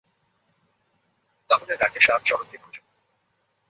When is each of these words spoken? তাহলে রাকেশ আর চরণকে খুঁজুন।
তাহলে 1.49 1.73
রাকেশ 1.75 2.07
আর 2.09 2.21
চরণকে 2.25 2.57
খুঁজুন। 2.57 2.85